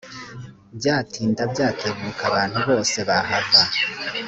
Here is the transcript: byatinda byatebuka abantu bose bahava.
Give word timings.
byatinda 0.77 1.41
byatebuka 1.51 2.21
abantu 2.29 2.57
bose 2.67 2.97
bahava. 3.07 3.61